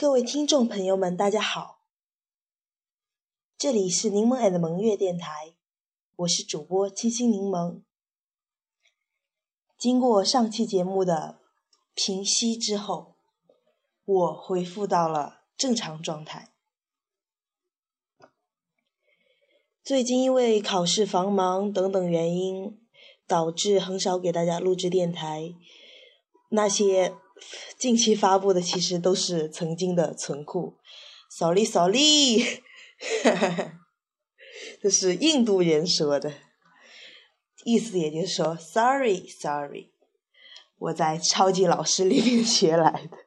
[0.00, 1.80] 各位听众朋友们，大家好，
[3.58, 5.56] 这里是柠檬 and 萌月电台，
[6.14, 7.82] 我是主播清新柠檬。
[9.76, 11.40] 经过上期节目的
[11.94, 13.16] 平息之后，
[14.04, 16.52] 我恢复到了正常状态。
[19.82, 22.80] 最近因为考试繁忙等等原因，
[23.26, 25.52] 导致很少给大家录制电台，
[26.50, 27.16] 那些。
[27.76, 30.78] 近期发布的其实都是曾经的存库
[31.30, 32.62] ，sorry sorry，
[34.82, 36.32] 这是印度人说的，
[37.64, 39.92] 意思也就是说 sorry sorry，
[40.78, 43.18] 我在超级老师里面学来的，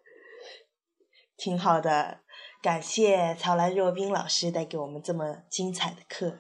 [1.37, 2.19] 挺好的，
[2.61, 6.39] 感谢曹兰若冰老师带给我们这么精彩的课，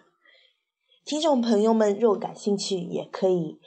[1.05, 3.59] 听众朋友们若感兴趣也可以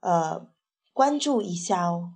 [0.00, 0.48] 呃
[0.92, 2.14] 关注一下哦。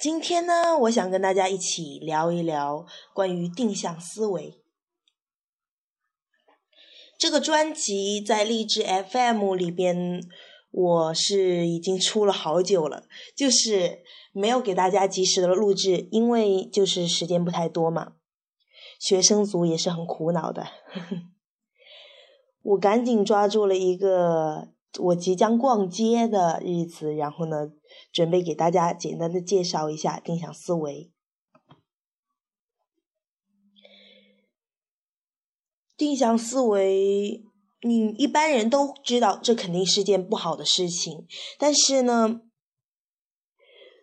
[0.00, 4.62] 今天呢，我想跟大家一起聊一聊关于定向思维。
[7.18, 10.22] 这个专辑在励志 FM 里边，
[10.70, 18.12] 我是已经出了好久了，就是没有给大家及时的录制，因为就是时间不太多嘛。
[19.00, 20.68] 学生族也是很苦恼的，
[22.62, 24.68] 我赶紧抓住了一个
[25.00, 27.72] 我即将逛街的日子，然后呢。
[28.12, 31.10] 准备给大家简单的介绍一下定向思维。
[35.96, 37.42] 定向思维，
[37.80, 41.26] 你一般人都知道，这肯定是件不好的事情。
[41.58, 42.42] 但是呢，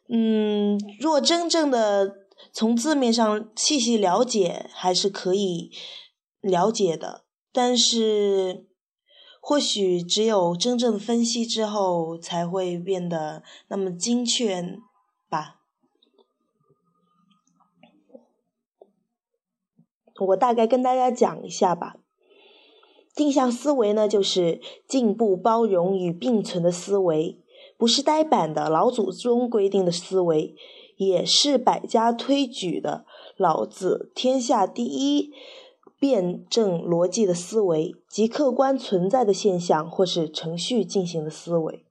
[0.09, 2.16] 嗯，若真正的
[2.52, 5.72] 从字面上细细了解，还是可以
[6.41, 7.25] 了解的。
[7.52, 8.67] 但是。
[9.48, 14.80] 或许只有真正分析之后，才会变得那么精确
[15.30, 15.60] 吧。
[20.19, 21.97] 我大概跟大家讲一下吧。
[23.14, 27.40] 定向思维呢，就是进步、包容与并存的思维，
[27.78, 30.56] 不是呆板的老祖宗规定的思维，
[30.98, 33.06] 也是百家推举的
[33.38, 35.31] 老子天下第一。
[36.00, 41.85] 辩证逻辑的思维及客观存在的现象或是程序进行的思维。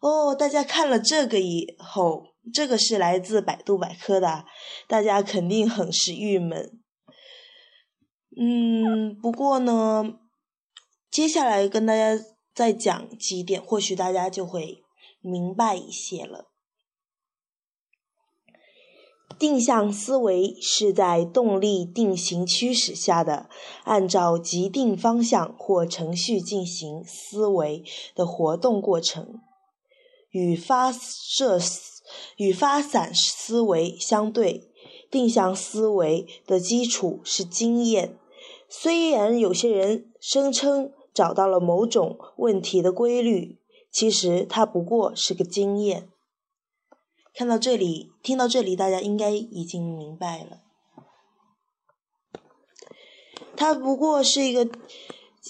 [0.00, 4.44] 哦，大家看了这个以后，这个是来自百度百科的，
[4.88, 6.80] 大家肯定很是郁闷。
[8.36, 10.18] 嗯，不过呢，
[11.10, 12.22] 接下来跟大家
[12.54, 14.82] 再讲几点，或许大家就会
[15.20, 16.49] 明白一些了。
[19.40, 23.48] 定向思维是在动力定型驱使下的，
[23.84, 27.82] 按照既定方向或程序进行思维
[28.14, 29.40] 的活动过程。
[30.30, 31.58] 与发射
[32.36, 34.68] 与发散思维相对，
[35.10, 38.18] 定向思维的基础是经验。
[38.68, 43.58] 虽然有些人声称找到了某种问题的规律，
[43.90, 46.10] 其实它不过是个经验。
[47.40, 50.60] 看到这里，听到这里，大家应该已经明白了。
[53.56, 54.68] 它不过是一个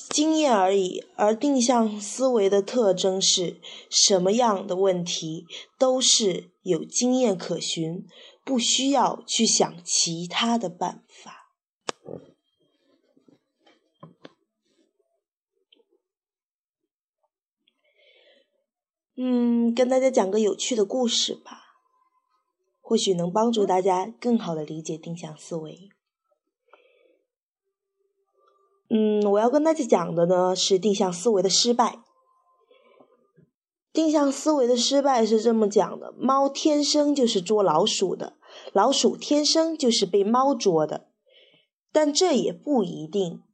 [0.08, 5.46] 经验而已，而定向思维的特征是什么样的问题
[5.80, 8.06] 都是有经验可循，
[8.44, 11.50] 不需要去想其他的办法。
[19.16, 21.59] 嗯，跟大家讲个有趣的故事吧。
[22.90, 25.90] 或许能帮助大家更好的理解定向思维。
[28.88, 32.02] 嗯，我要跟大家讲的呢是定向思维的失败。
[33.92, 38.36] 定向思维的失败是这么讲的：猫天生就是捉老鼠的，
[38.72, 41.12] 老鼠天生就是被猫捉的。
[41.92, 43.44] 但这也不一定。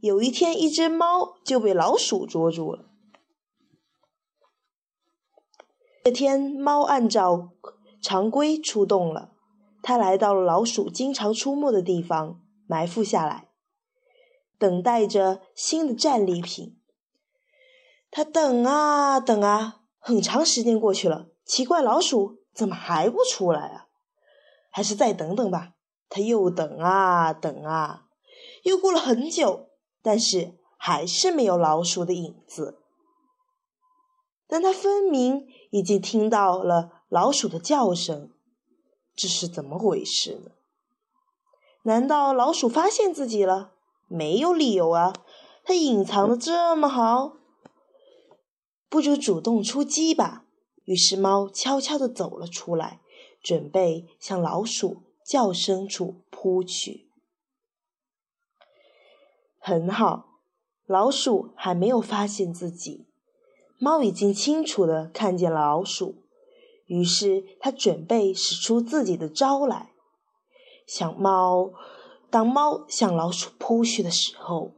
[0.00, 2.86] 有一天，一只猫就被老鼠捉住了。
[6.02, 7.50] 这天，猫按照。
[8.02, 9.30] 常规出动了，
[9.80, 13.48] 他来到了老鼠经常出没的地方，埋伏下来，
[14.58, 16.76] 等待着新的战利品。
[18.10, 23.86] 他等啊等啊，很长时间过去了，奇怪，老鼠怎么还不出来啊？
[24.70, 25.74] 还是再等等吧。
[26.08, 28.06] 他又等啊等啊，
[28.64, 29.68] 又过了很久，
[30.02, 32.80] 但是还是没有老鼠的影子。
[34.46, 37.01] 但他分明已经听到了。
[37.12, 38.30] 老鼠的叫声，
[39.14, 40.52] 这是怎么回事呢？
[41.82, 43.72] 难道老鼠发现自己了？
[44.08, 45.12] 没有理由啊，
[45.62, 47.34] 它隐藏的这么好。
[48.88, 50.46] 不如主动出击吧。
[50.84, 53.02] 于是猫悄悄地走了出来，
[53.42, 57.10] 准备向老鼠叫声处扑去。
[59.58, 60.38] 很好，
[60.86, 63.06] 老鼠还没有发现自己，
[63.78, 66.21] 猫已经清楚地看见了老鼠。
[66.92, 69.92] 于是他准备使出自己的招来。
[70.86, 71.70] 想猫，
[72.28, 74.72] 当猫向老鼠扑去的时候，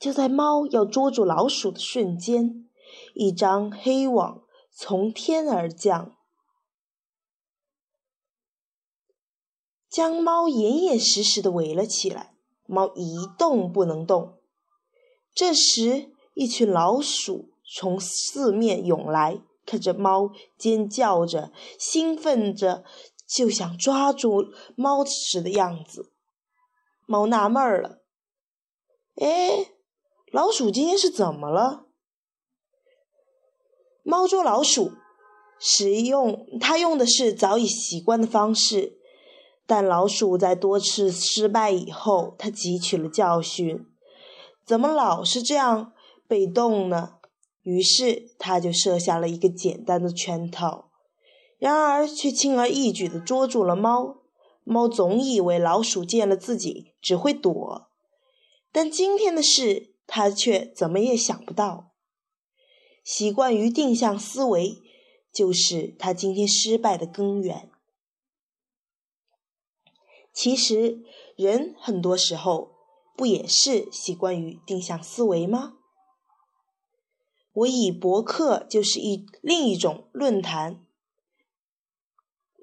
[0.00, 2.68] 就在猫要捉住老鼠的瞬间，
[3.14, 4.42] 一张黑网
[4.72, 6.16] 从天而降，
[9.88, 12.34] 将猫严严实实的围了起来。
[12.66, 14.40] 猫一动不能动。
[15.32, 22.84] 这时，一群老鼠从四面涌来，看着猫尖叫着、兴奋着，
[23.26, 24.44] 就想抓住
[24.76, 26.12] 猫时的样子。
[27.06, 28.00] 猫纳闷儿了
[29.20, 29.72] ：“哎，
[30.32, 31.86] 老鼠今天是怎么了？”
[34.02, 34.92] 猫捉老鼠，
[35.58, 38.98] 使用它用的是早已习惯的方式。
[39.66, 43.86] 但老鼠在多次失败以后，它汲取了教训，
[44.66, 45.94] 怎么老是这样
[46.28, 47.14] 被动呢？
[47.64, 50.90] 于是，他就设下了一个简单的圈套，
[51.58, 54.22] 然而却轻而易举地捉住了猫。
[54.62, 57.88] 猫总以为老鼠见了自己只会躲，
[58.70, 61.92] 但今天的事，他却怎么也想不到。
[63.02, 64.82] 习惯于定向思维，
[65.32, 67.70] 就是他今天失败的根源。
[70.32, 71.02] 其实，
[71.36, 72.72] 人很多时候
[73.16, 75.74] 不也是习惯于定向思维吗？
[77.54, 80.84] 我以博客就是一另一种论坛。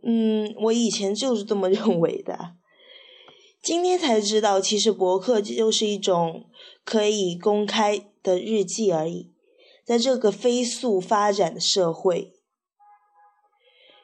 [0.03, 2.55] 嗯，我以前就是这么认为的，
[3.61, 6.45] 今天才知道，其实博客就是一种
[6.85, 9.33] 可以公开的日记而已。
[9.83, 12.33] 在这个飞速发展的社会。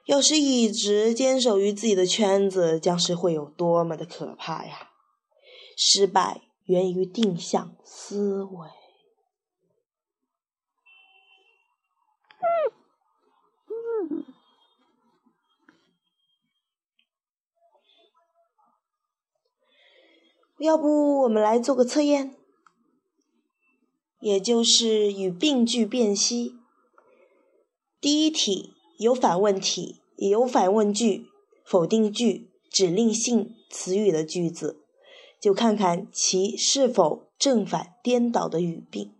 [0.05, 4.91] 要是一直坚守于自己的圈子，将是会有多么的可怕呀！
[5.75, 8.69] 失败源于定向思维。
[20.59, 22.35] 要不我们来做个测验，
[24.19, 26.55] 也就是语病句辨析。
[27.99, 28.73] 第一题。
[28.99, 31.27] 有反问题，也有反问句、
[31.63, 34.81] 否定句、指令性词语的句子，
[35.39, 39.13] 就看看其是否正反颠倒的语病。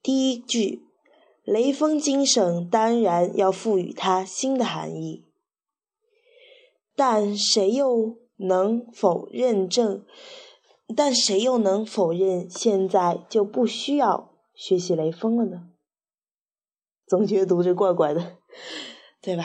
[0.00, 0.84] 第一句，
[1.42, 5.24] 雷锋精神当然要赋予它新的含义，
[6.94, 10.04] 但谁又能否认证？
[10.96, 15.70] 但谁又能否认现在就不需要学习雷锋了呢？
[17.06, 18.38] 总觉得读着怪怪的，
[19.20, 19.44] 对吧？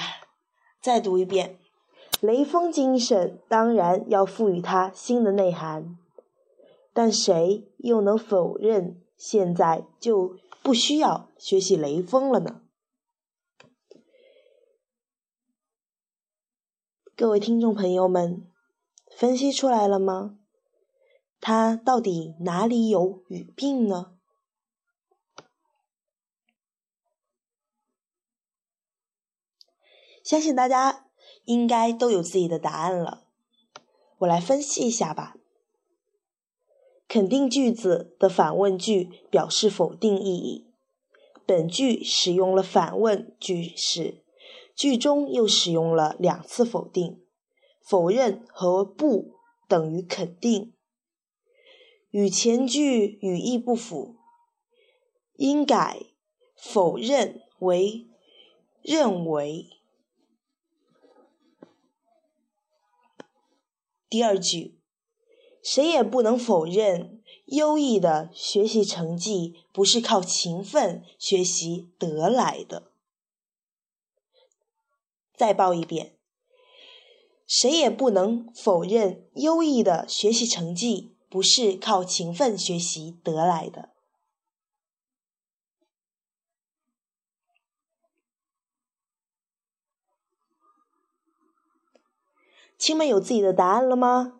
[0.81, 1.59] 再读一遍，
[2.21, 5.98] 雷锋精神当然要赋予它新的内涵，
[6.94, 12.62] 但谁又能否认现在就不需要学习雷锋了呢？
[17.15, 18.45] 各位听众朋友们，
[19.17, 20.38] 分析出来了吗？
[21.39, 24.17] 它到底哪里有语病呢？
[30.22, 31.05] 相信大家
[31.45, 33.27] 应该都有自己的答案了，
[34.17, 35.38] 我来分析一下吧。
[37.07, 40.74] 肯定句子的反问句表示否定意义，
[41.45, 44.24] 本句使用了反问句式，
[44.75, 47.25] 句中又使用了两次否定，
[47.86, 49.36] 否认和不
[49.68, 50.74] 等于肯定，
[52.10, 54.15] 与前句语义不符，
[55.36, 56.01] 应改
[56.56, 58.08] 否认为
[58.82, 59.70] 认为。
[64.10, 64.80] 第二句，
[65.62, 72.92] 谁也不能否认，优异的学习成绩不是靠勤奋学习得来的。
[75.36, 76.14] 再报一遍，
[77.47, 83.89] 谁也不能否认，优异的学习成绩不是靠勤奋学习得来的。
[92.77, 94.39] 亲们有自己的答案了吗？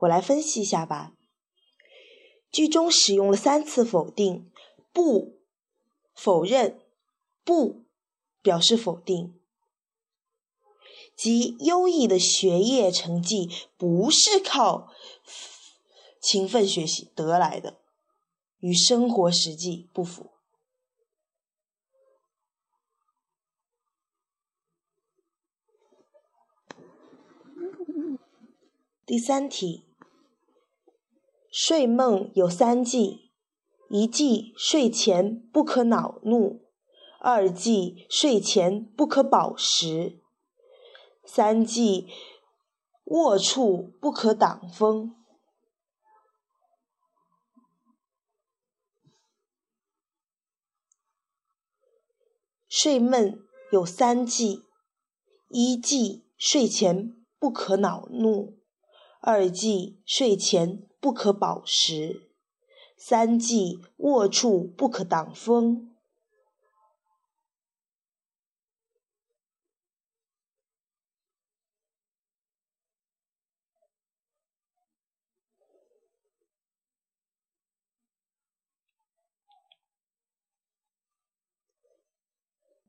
[0.00, 1.14] 我来分析一下吧。
[2.50, 4.50] 句中使用了三次否定，
[4.92, 5.38] 不
[6.14, 6.80] 否认，
[7.44, 7.84] 不
[8.42, 9.39] 表示否定，
[11.20, 14.90] 及优异的学业成绩不是靠
[16.18, 17.76] 勤奋学习得来的
[18.60, 20.30] 与生活实际不符。
[29.04, 29.84] 第三题
[31.52, 33.30] 睡梦有三忌
[33.90, 36.62] 一忌睡前不可恼怒
[37.18, 40.19] 二忌睡前不可饱食
[41.32, 42.08] 三忌
[43.04, 45.14] 卧处不可挡风。
[52.68, 53.38] 睡梦
[53.70, 54.64] 有三忌：
[55.50, 58.58] 一忌睡前不可恼怒。
[59.20, 62.28] 二忌睡前不可饱食，
[62.96, 65.89] 三忌卧处不可挡风。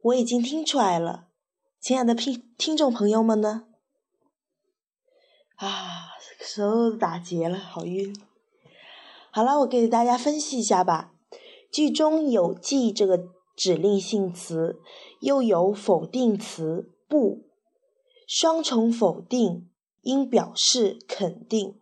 [0.04, 1.28] 我已经听出来了，
[1.80, 3.66] 亲爱的听听众朋友们呢？
[5.58, 6.10] 啊！
[6.44, 8.16] 手打结了，好晕。
[9.30, 11.14] 好了，我给大家分析一下吧。
[11.72, 14.82] 句中有“记”这个指令性词，
[15.20, 17.44] 又有否定词“不”，
[18.28, 19.70] 双重否定，
[20.02, 21.80] 应表示肯定。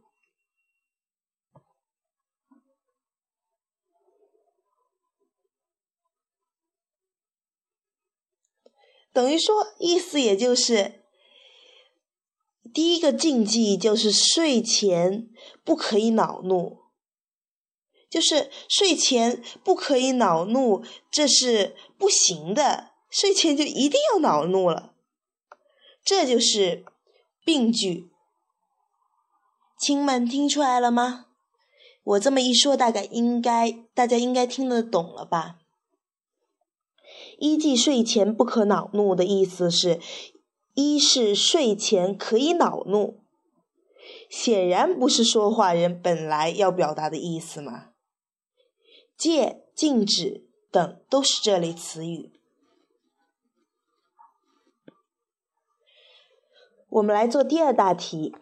[9.13, 10.99] 等于说，意思也就是。
[12.71, 15.27] 第一个禁忌就是睡前
[15.63, 16.77] 不可以恼怒，
[18.11, 22.91] 就是睡前不可以恼怒，这是不行的。
[23.09, 24.93] 睡前就一定要恼怒了，
[26.03, 26.85] 这就是
[27.43, 28.11] 病句。
[29.79, 31.25] 亲们听出来了吗？
[32.03, 35.58] 我这么一说，大概应该大家应该听得懂了吧？
[37.39, 39.99] 一忌睡前不可恼怒的意思是。
[40.75, 43.19] 一是睡前可以恼怒，
[44.29, 47.89] 显然不是说话人本来要表达的意思嘛。
[49.17, 52.31] 戒、禁止等都是这类词语。
[56.87, 58.33] 我们来做第二大题，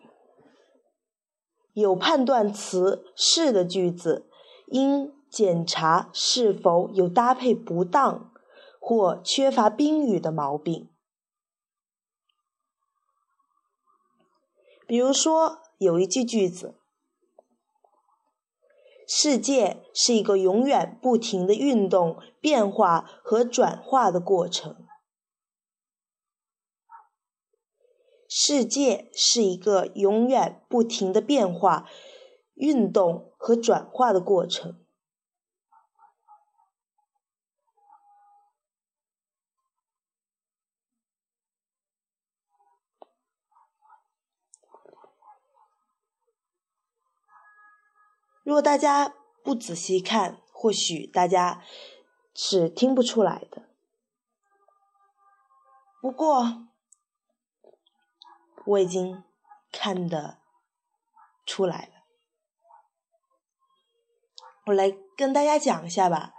[1.74, 4.30] 有判断词是的句子，
[4.68, 8.32] 应检查是否有搭配不当
[8.88, 10.90] 或缺乏宾语的毛病。
[14.88, 16.80] 比如说，有一句句子
[19.06, 24.88] ：“世界是一个永远不停的运动、变化和转化的过程。”
[28.30, 31.90] 世界是一个永远不停的变化、
[32.54, 34.87] 运动和转化的过程。
[48.48, 49.14] 如果大家
[49.44, 51.62] 不仔细看，或许大家
[52.34, 53.64] 是听不出来的。
[56.00, 56.66] 不过
[58.66, 59.22] 我已经
[59.74, 60.38] 看得
[61.46, 62.06] 出来了。
[64.68, 66.34] 我来跟大家讲一下吧，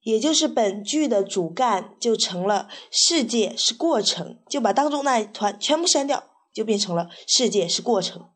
[0.00, 8.30] 也就是本句的主干就成了“世界是过程”，就把当中那一团全部删掉，就变成了“世界是过程”。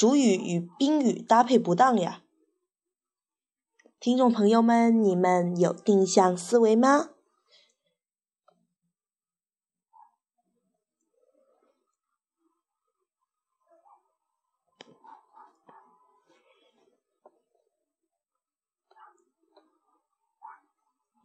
[0.00, 2.22] 主语与宾语搭配不当呀，
[3.98, 7.10] 听众朋友们，你们有定向思维吗？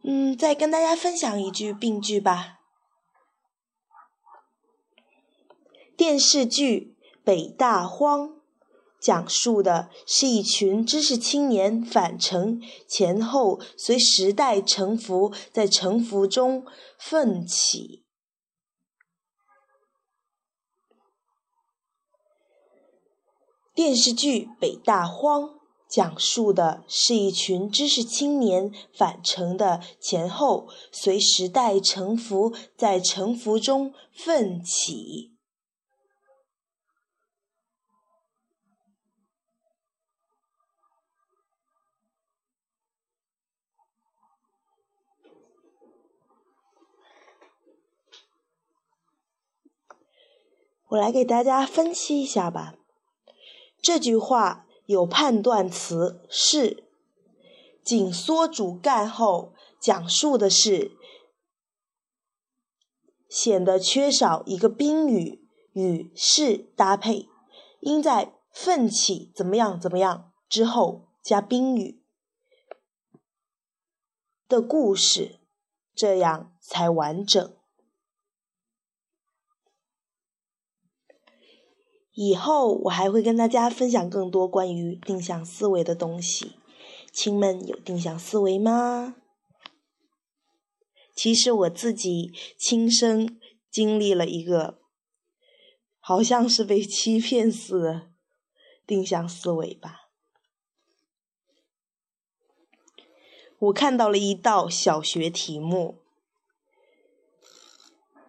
[0.02, 2.58] 嗯，再跟大家分享一句病句吧。
[5.96, 8.28] 电视剧《北大荒》。
[9.00, 16.64] 讲述的是一群知识青年返程前后随时代沉浮，在沉浮中
[16.98, 18.04] 奋起。
[23.74, 25.42] 电视剧《北大荒》
[25.88, 35.35] 讲述的是一群知识青年返程的前后随时代沉浮，在沉浮中奋起。
[50.88, 52.74] 我来给大家分析一下吧。
[53.82, 56.84] 这句话有判断词是，
[57.82, 60.92] 紧缩主干后讲述的是，
[63.28, 67.28] 显得缺少一个宾语与是搭配，
[67.80, 72.02] 应在奋起怎么样怎么样之后加宾语
[74.48, 75.40] 的故事，
[75.94, 77.56] 这样才完整。
[82.16, 86.56] 以后我还会跟大家分享更多关于定向思维的东西。
[87.12, 89.16] 亲们有定向思维吗？
[91.14, 93.38] 其实我自己亲身
[93.70, 94.78] 经历了一个，
[96.00, 98.08] 好像是被欺骗似的
[98.86, 100.08] 定向思维吧。
[103.58, 105.98] 我看到了一道小学题目，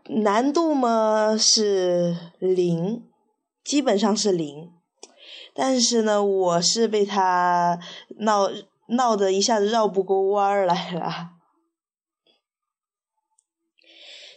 [0.09, 3.06] 难度嘛是零，
[3.67, 4.71] 基本上是零。
[5.53, 7.79] 但是呢，我是被他
[8.19, 8.47] 闹
[8.87, 11.31] 闹得一下子绕不过弯儿来了。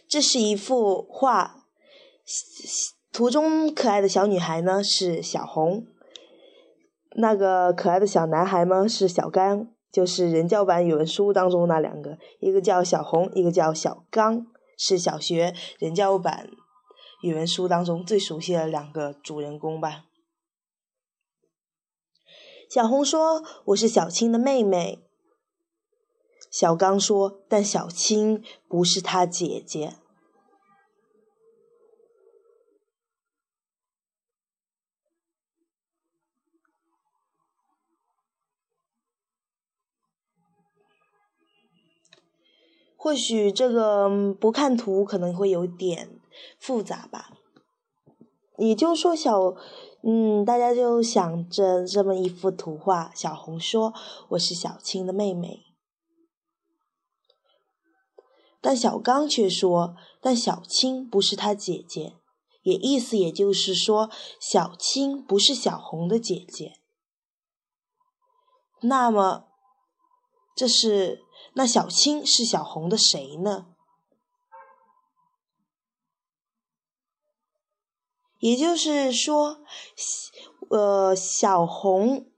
[0.09, 1.63] 这是一幅画，
[3.13, 5.85] 图中可爱的小女孩呢是小红，
[7.15, 14.47] 那个可爱的小男孩呢是小刚，就是人教版语文书当中那两个，一个叫小红，一个叫小刚，
[14.77, 16.49] 是小学人教版
[17.21, 20.05] 语文书当中最熟悉的两个主人公吧。
[22.69, 25.03] 小红说：“我是小青的妹妹。”
[26.49, 29.97] 小刚说：“但小青不是他姐姐。”
[42.95, 44.07] 或许这个
[44.39, 46.20] 不看图可能会有点
[46.59, 47.31] 复杂吧。
[48.57, 49.55] 也就是说，小
[50.03, 53.11] 嗯，大家就想着这么一幅图画。
[53.15, 53.93] 小红说
[54.29, 55.61] ：“我是小青的妹妹。”
[58.61, 62.17] 但小刚却说：“但小青不是他姐姐。”
[62.63, 66.73] 也意思也就是说，小青不是小红的姐姐。
[68.81, 69.47] 那么，
[70.55, 71.23] 这是。
[71.53, 73.70] 那小青是小红的谁呢？
[78.41, 79.63] 也就是说，
[80.69, 82.29] 呃，小红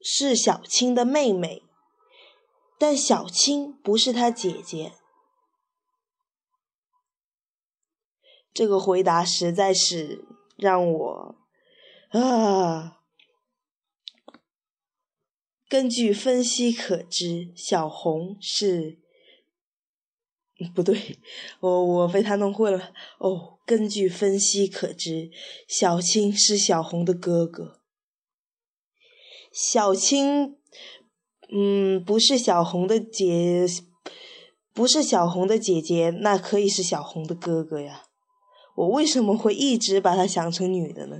[0.00, 1.62] 是小青的妹妹，
[2.78, 4.92] 但小青不是她姐姐。
[8.52, 10.24] 这个回答实在是
[10.56, 11.36] 让我
[12.10, 13.00] 啊。
[15.68, 19.00] 根据分析可知，小红是
[20.74, 21.18] 不对，
[21.60, 22.92] 我我被他弄混了。
[23.18, 25.30] 哦，根据分析可知，
[25.68, 27.80] 小青是小红的哥哥。
[29.52, 30.56] 小青，
[31.52, 33.66] 嗯，不是小红的姐，
[34.72, 38.04] 不是小红的姐姐，那可以是小红的哥哥呀。
[38.76, 41.16] 我为什么会一直把他想成女的呢？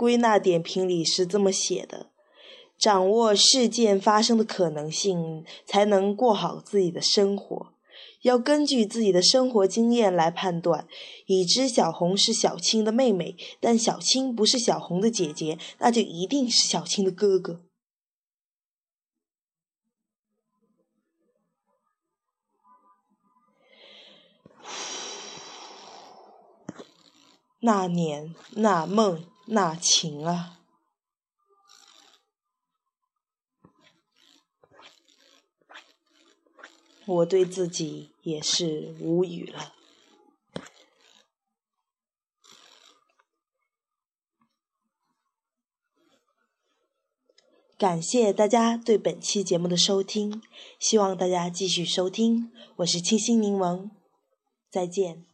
[0.00, 2.06] 归纳点评里是这么写的：
[2.78, 7.74] 掌握事件发生的可能性，才能过好自己的生活。
[8.22, 10.88] 要根据自己的生活经验来判断。
[11.26, 17.60] 已知小红是小青的妹妹，但小青不是小红的姐姐，那就一定是小青的哥哥。
[27.60, 29.26] 那年那梦。
[29.52, 30.60] 那情啊，
[37.04, 39.74] 我对自己也是无语了。
[47.76, 50.40] 感谢大家对本期节目的收听，
[50.78, 52.52] 希望大家继续收听。
[52.76, 53.90] 我是清新柠檬，
[54.70, 55.29] 再见。